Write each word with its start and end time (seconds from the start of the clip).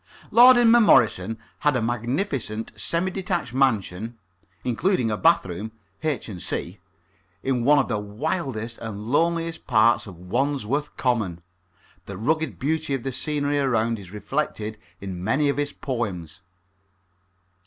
Lord 0.31 0.57
Inmemorison 0.57 1.37
had 1.59 1.75
a 1.75 1.79
magnificent 1.83 2.71
semi 2.75 3.11
detached 3.11 3.53
mansion 3.53 4.17
(including 4.65 5.11
a 5.11 5.15
bath 5.15 5.45
room, 5.45 5.73
h. 6.01 6.27
and 6.27 6.41
c.) 6.41 6.79
in 7.43 7.65
one 7.65 7.77
of 7.77 7.87
the 7.87 7.99
wildest 7.99 8.79
and 8.79 9.09
loneliest 9.11 9.67
parts 9.67 10.07
of 10.07 10.17
Wandsworth 10.17 10.97
Common. 10.97 11.43
The 12.07 12.17
rugged 12.17 12.57
beauty 12.57 12.95
of 12.95 13.03
the 13.03 13.11
scenery 13.11 13.59
around 13.59 13.99
is 13.99 14.09
reflected 14.09 14.79
in 14.99 15.23
many 15.23 15.49
of 15.49 15.57
his 15.57 15.71
poems. 15.71 16.41